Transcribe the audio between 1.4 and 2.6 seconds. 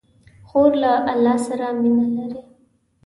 سره مینه لري.